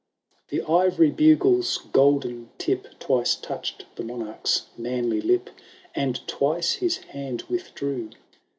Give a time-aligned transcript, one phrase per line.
[0.01, 5.51] XV." The ivory buglers golden tip Twice touched the Monarches manly Up,
[5.93, 8.09] And twice his hand withdrew.